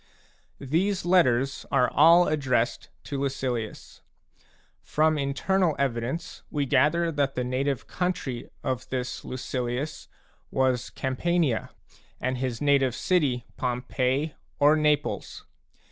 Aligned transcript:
These 0.59 1.05
letters 1.05 1.63
are 1.71 1.87
all 1.91 2.27
addressed 2.27 2.89
to 3.03 3.19
Lucilius. 3.21 4.01
From 4.81 5.15
internal 5.19 5.75
evidence 5.77 6.41
we 6.49 6.65
gather 6.65 7.11
that 7.11 7.35
the 7.35 7.43
native 7.43 7.85
country 7.85 8.49
of 8.63 8.89
this 8.89 9.23
Lucilius 9.23 10.07
was 10.49 10.89
Campania, 10.89 11.69
and 12.19 12.39
his 12.39 12.59
native 12.59 12.95
city 12.95 13.45
Pompeii 13.57 14.33
or 14.57 14.75
Naples. 14.75 15.45